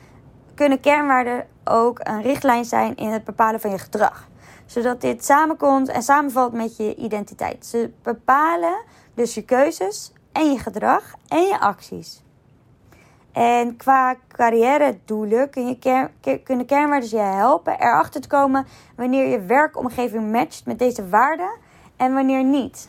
kunnen 0.54 0.80
kernwaarden 0.80 1.46
ook 1.64 2.00
een 2.02 2.22
richtlijn 2.22 2.64
zijn 2.64 2.94
in 2.96 3.08
het 3.08 3.24
bepalen 3.24 3.60
van 3.60 3.70
je 3.70 3.78
gedrag. 3.78 4.28
Zodat 4.66 5.00
dit 5.00 5.24
samenkomt 5.24 5.88
en 5.88 6.02
samenvalt 6.02 6.52
met 6.52 6.76
je 6.76 6.94
identiteit. 6.94 7.66
Ze 7.66 7.90
bepalen 8.02 8.82
dus 9.14 9.34
je 9.34 9.42
keuzes 9.42 10.12
en 10.32 10.52
je 10.52 10.58
gedrag 10.58 11.14
en 11.28 11.42
je 11.42 11.60
acties. 11.60 12.22
En 13.32 13.76
qua 13.76 14.16
carrière 14.28 14.98
doelen 15.04 15.48
je 15.52 16.40
kunnen 16.44 16.66
kernwaarden 16.66 17.08
je 17.08 17.16
helpen 17.16 17.80
erachter 17.80 18.20
te 18.20 18.28
komen 18.28 18.66
wanneer 18.96 19.26
je 19.26 19.40
werkomgeving 19.40 20.32
matcht 20.32 20.66
met 20.66 20.78
deze 20.78 21.08
waarden 21.08 21.50
en 21.96 22.14
wanneer 22.14 22.44
niet. 22.44 22.88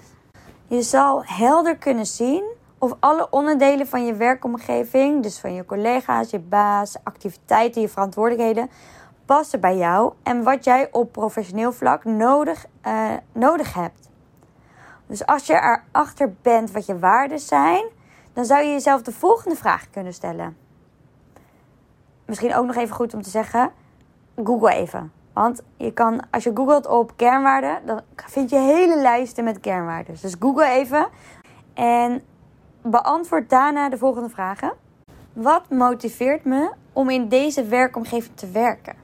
Je 0.67 0.81
zal 0.81 1.23
helder 1.25 1.77
kunnen 1.77 2.05
zien 2.05 2.43
of 2.77 2.95
alle 2.99 3.29
onderdelen 3.29 3.87
van 3.87 4.05
je 4.05 4.13
werkomgeving, 4.13 5.23
dus 5.23 5.39
van 5.39 5.53
je 5.53 5.65
collega's, 5.65 6.29
je 6.29 6.39
baas, 6.39 6.97
activiteiten, 7.03 7.81
je 7.81 7.89
verantwoordelijkheden, 7.89 8.69
passen 9.25 9.59
bij 9.59 9.77
jou 9.77 10.13
en 10.23 10.43
wat 10.43 10.63
jij 10.63 10.87
op 10.91 11.11
professioneel 11.11 11.71
vlak 11.71 12.03
nodig, 12.03 12.65
uh, 12.87 13.11
nodig 13.31 13.73
hebt. 13.73 14.09
Dus 15.07 15.25
als 15.25 15.45
je 15.45 15.79
erachter 15.91 16.33
bent 16.41 16.71
wat 16.71 16.85
je 16.85 16.99
waarden 16.99 17.39
zijn, 17.39 17.85
dan 18.33 18.45
zou 18.45 18.63
je 18.63 18.71
jezelf 18.71 19.01
de 19.01 19.11
volgende 19.11 19.55
vraag 19.55 19.89
kunnen 19.89 20.13
stellen. 20.13 20.57
Misschien 22.25 22.55
ook 22.55 22.65
nog 22.65 22.75
even 22.75 22.95
goed 22.95 23.13
om 23.13 23.21
te 23.21 23.29
zeggen: 23.29 23.71
Google 24.43 24.73
even. 24.73 25.11
Want 25.33 25.61
je 25.77 25.93
kan, 25.93 26.21
als 26.31 26.43
je 26.43 26.51
googelt 26.53 26.87
op 26.87 27.11
kernwaarden, 27.15 27.85
dan 27.85 28.01
vind 28.15 28.49
je 28.49 28.59
hele 28.59 28.97
lijsten 28.97 29.43
met 29.43 29.59
kernwaarden. 29.59 30.15
Dus 30.21 30.35
Google 30.39 30.67
even 30.69 31.07
en 31.73 32.23
beantwoord 32.81 33.49
daarna 33.49 33.89
de 33.89 33.97
volgende 33.97 34.29
vragen. 34.29 34.73
Wat 35.33 35.69
motiveert 35.69 36.45
me 36.45 36.71
om 36.93 37.09
in 37.09 37.27
deze 37.27 37.63
werkomgeving 37.63 38.35
te 38.35 38.51
werken? 38.51 38.95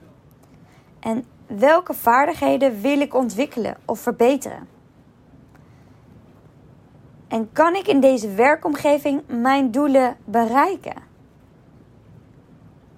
En 0.99 1.25
welke 1.47 1.93
vaardigheden 1.93 2.81
wil 2.81 2.99
ik 2.99 3.13
ontwikkelen 3.13 3.77
of 3.85 3.99
verbeteren? 3.99 4.67
En 7.31 7.51
kan 7.51 7.75
ik 7.75 7.87
in 7.87 7.99
deze 7.99 8.33
werkomgeving 8.33 9.21
mijn 9.27 9.71
doelen 9.71 10.17
bereiken? 10.25 10.95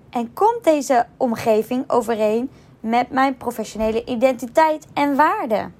En 0.09 0.33
komt 0.33 0.63
deze 0.63 1.05
omgeving 1.17 1.89
overeen 1.89 2.51
met 2.79 3.11
mijn 3.11 3.37
professionele 3.37 4.05
identiteit 4.05 4.87
en 4.93 5.15
waarden? 5.15 5.75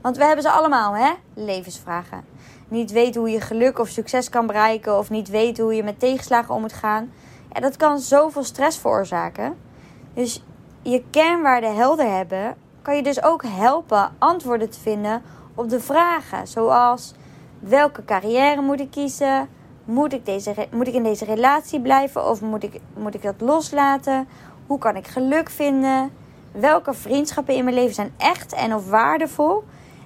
Want 0.00 0.16
we 0.16 0.24
hebben 0.24 0.42
ze 0.42 0.50
allemaal, 0.50 0.96
hè? 0.96 1.12
Levensvragen. 1.34 2.24
Niet 2.68 2.90
weten 2.90 3.20
hoe 3.20 3.30
je 3.30 3.40
geluk 3.40 3.78
of 3.78 3.88
succes 3.88 4.28
kan 4.28 4.46
bereiken, 4.46 4.98
of 4.98 5.10
niet 5.10 5.28
weten 5.28 5.64
hoe 5.64 5.74
je 5.74 5.82
met 5.82 6.00
tegenslagen 6.00 6.54
om 6.54 6.60
moet 6.60 6.72
gaan. 6.72 7.12
Ja, 7.52 7.60
dat 7.60 7.76
kan 7.76 7.98
zoveel 7.98 8.44
stress 8.44 8.78
veroorzaken. 8.78 9.56
Dus 10.14 10.44
je 10.82 11.04
kernwaarden 11.10 11.76
helder 11.76 12.10
hebben 12.16 12.56
kan 12.88 12.96
je 12.96 13.02
dus 13.02 13.22
ook 13.22 13.42
helpen 13.46 14.10
antwoorden 14.18 14.70
te 14.70 14.80
vinden 14.80 15.22
op 15.54 15.68
de 15.68 15.80
vragen. 15.80 16.46
Zoals 16.46 17.14
welke 17.58 18.04
carrière 18.04 18.60
moet 18.60 18.80
ik 18.80 18.90
kiezen? 18.90 19.48
Moet 19.84 20.12
ik, 20.12 20.26
deze, 20.26 20.54
moet 20.70 20.86
ik 20.86 20.94
in 20.94 21.02
deze 21.02 21.24
relatie 21.24 21.80
blijven 21.80 22.28
of 22.28 22.40
moet 22.40 22.62
ik, 22.62 22.80
moet 22.94 23.14
ik 23.14 23.22
dat 23.22 23.34
loslaten? 23.38 24.28
Hoe 24.66 24.78
kan 24.78 24.96
ik 24.96 25.06
geluk 25.06 25.50
vinden? 25.50 26.10
Welke 26.52 26.94
vriendschappen 26.94 27.54
in 27.54 27.64
mijn 27.64 27.76
leven 27.76 27.94
zijn 27.94 28.12
echt 28.16 28.52
en 28.52 28.74
of 28.74 28.90
waardevol? 28.90 29.64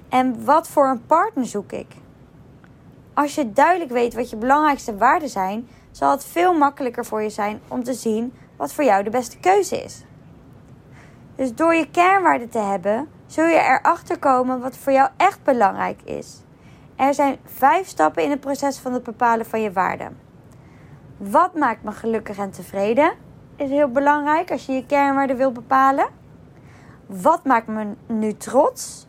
En 0.09 0.45
wat 0.45 0.67
voor 0.67 0.87
een 0.87 1.05
partner 1.05 1.45
zoek 1.45 1.71
ik? 1.71 1.87
Als 3.13 3.35
je 3.35 3.53
duidelijk 3.53 3.91
weet 3.91 4.13
wat 4.13 4.29
je 4.29 4.35
belangrijkste 4.35 4.97
waarden 4.97 5.29
zijn, 5.29 5.67
zal 5.91 6.11
het 6.11 6.25
veel 6.25 6.53
makkelijker 6.53 7.05
voor 7.05 7.21
je 7.21 7.29
zijn 7.29 7.61
om 7.67 7.83
te 7.83 7.93
zien 7.93 8.33
wat 8.55 8.73
voor 8.73 8.83
jou 8.83 9.03
de 9.03 9.09
beste 9.09 9.37
keuze 9.37 9.83
is. 9.83 10.03
Dus 11.35 11.55
door 11.55 11.73
je 11.73 11.89
kernwaarden 11.89 12.49
te 12.49 12.59
hebben, 12.59 13.09
zul 13.25 13.45
je 13.45 13.59
erachter 13.59 14.19
komen 14.19 14.61
wat 14.61 14.77
voor 14.77 14.91
jou 14.91 15.09
echt 15.17 15.43
belangrijk 15.43 16.01
is. 16.01 16.41
Er 16.95 17.13
zijn 17.13 17.37
vijf 17.45 17.87
stappen 17.87 18.23
in 18.23 18.29
het 18.29 18.39
proces 18.39 18.77
van 18.77 18.93
het 18.93 19.03
bepalen 19.03 19.45
van 19.45 19.61
je 19.61 19.71
waarden. 19.71 20.17
Wat 21.17 21.55
maakt 21.55 21.83
me 21.83 21.91
gelukkig 21.91 22.37
en 22.37 22.51
tevreden? 22.51 23.13
Is 23.55 23.69
heel 23.69 23.89
belangrijk 23.89 24.51
als 24.51 24.65
je 24.65 24.73
je 24.73 24.85
kernwaarden 24.85 25.37
wil 25.37 25.51
bepalen. 25.51 26.07
Wat 27.05 27.45
maakt 27.45 27.67
me 27.67 27.93
nu 28.07 28.33
trots? 28.33 29.07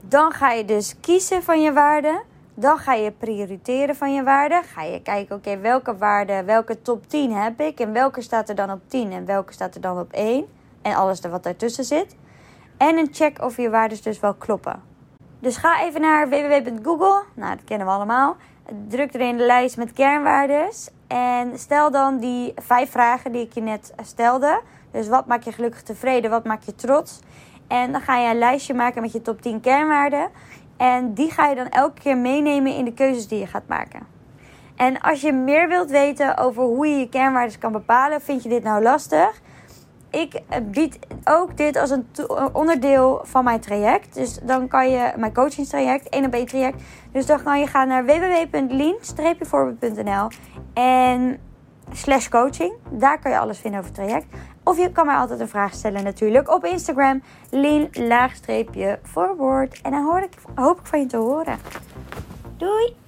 Dan 0.00 0.32
ga 0.32 0.50
je 0.50 0.64
dus 0.64 1.00
kiezen 1.00 1.42
van 1.42 1.62
je 1.62 1.72
waarden. 1.72 2.22
Dan 2.60 2.78
ga 2.78 2.92
je 2.92 3.10
prioriteren 3.12 3.96
van 3.96 4.14
je 4.14 4.22
waarden. 4.22 4.62
Ga 4.64 4.82
je 4.82 5.02
kijken, 5.02 5.36
oké, 5.36 5.58
welke 5.58 5.96
waarden, 5.96 6.44
welke 6.44 6.82
top 6.82 7.08
10 7.08 7.32
heb 7.32 7.60
ik? 7.60 7.80
En 7.80 7.92
welke 7.92 8.20
staat 8.20 8.48
er 8.48 8.54
dan 8.54 8.70
op 8.70 8.80
10 8.86 9.12
en 9.12 9.24
welke 9.24 9.52
staat 9.52 9.74
er 9.74 9.80
dan 9.80 9.98
op 9.98 10.12
1? 10.12 10.46
En 10.82 10.94
alles 10.94 11.20
wat 11.20 11.42
daartussen 11.42 11.84
zit. 11.84 12.16
En 12.76 12.96
een 12.96 13.08
check 13.12 13.42
of 13.42 13.56
je 13.56 13.70
waarden 13.70 14.02
dus 14.02 14.20
wel 14.20 14.34
kloppen. 14.34 14.82
Dus 15.38 15.56
ga 15.56 15.82
even 15.82 16.00
naar 16.00 16.28
www.google. 16.28 17.22
Nou, 17.34 17.56
dat 17.56 17.64
kennen 17.64 17.86
we 17.86 17.92
allemaal. 17.92 18.36
Druk 18.88 19.14
erin 19.14 19.36
de 19.36 19.44
lijst 19.44 19.76
met 19.76 19.92
kernwaardes. 19.92 20.90
En 21.06 21.58
stel 21.58 21.90
dan 21.90 22.18
die 22.18 22.52
vijf 22.56 22.90
vragen 22.90 23.32
die 23.32 23.42
ik 23.42 23.52
je 23.52 23.60
net 23.60 23.94
stelde. 24.02 24.60
Dus 24.90 25.08
wat 25.08 25.26
maakt 25.26 25.44
je 25.44 25.52
gelukkig 25.52 25.82
tevreden? 25.82 26.30
Wat 26.30 26.44
maakt 26.44 26.64
je 26.64 26.74
trots? 26.74 27.20
En 27.68 27.92
dan 27.92 28.00
ga 28.00 28.16
je 28.16 28.30
een 28.30 28.38
lijstje 28.38 28.74
maken 28.74 29.02
met 29.02 29.12
je 29.12 29.22
top 29.22 29.42
10 29.42 29.60
kernwaarden. 29.60 30.30
En 30.78 31.14
die 31.14 31.30
ga 31.30 31.46
je 31.46 31.54
dan 31.54 31.68
elke 31.68 32.00
keer 32.00 32.16
meenemen 32.16 32.74
in 32.74 32.84
de 32.84 32.92
keuzes 32.92 33.28
die 33.28 33.38
je 33.38 33.46
gaat 33.46 33.66
maken. 33.66 34.06
En 34.76 35.00
als 35.00 35.20
je 35.20 35.32
meer 35.32 35.68
wilt 35.68 35.90
weten 35.90 36.36
over 36.36 36.62
hoe 36.62 36.86
je 36.86 36.98
je 36.98 37.08
kernwaarden 37.08 37.58
kan 37.58 37.72
bepalen, 37.72 38.20
vind 38.20 38.42
je 38.42 38.48
dit 38.48 38.62
nou 38.62 38.82
lastig? 38.82 39.40
Ik 40.10 40.34
eh, 40.34 40.58
bied 40.64 40.98
ook 41.24 41.56
dit 41.56 41.76
als 41.76 41.90
een 41.90 42.06
onderdeel 42.52 43.20
van 43.22 43.44
mijn 43.44 43.60
traject. 43.60 44.14
Dus 44.14 44.38
dan 44.42 44.68
kan 44.68 44.90
je 44.90 45.12
mijn 45.16 45.34
coachingstraject, 45.34 46.08
1 46.08 46.24
op 46.24 46.32
1 46.32 46.46
traject. 46.46 46.82
Dus 47.12 47.26
dan 47.26 47.42
kan 47.42 47.60
je 47.60 47.66
gaan 47.66 47.88
naar 47.88 48.04
www.lean-voorbeeld.nl 48.04 50.28
en 50.74 51.40
slash 51.92 52.28
coaching. 52.28 52.72
Daar 52.90 53.18
kan 53.18 53.30
je 53.30 53.38
alles 53.38 53.58
vinden 53.58 53.80
over 53.80 53.92
het 53.92 54.00
traject. 54.00 54.26
Of 54.68 54.78
je 54.78 54.92
kan 54.92 55.06
mij 55.06 55.16
altijd 55.16 55.40
een 55.40 55.48
vraag 55.48 55.74
stellen 55.74 56.04
natuurlijk 56.04 56.50
op 56.50 56.64
Instagram. 56.64 57.22
Lien 57.50 57.88
laagstreepje 57.92 58.98
voorwoord. 59.02 59.80
En 59.82 59.90
dan 59.90 60.04
hoor 60.04 60.20
ik, 60.20 60.32
hoop 60.54 60.80
ik 60.80 60.86
van 60.86 61.00
je 61.00 61.06
te 61.06 61.16
horen. 61.16 61.58
Doei! 62.56 63.07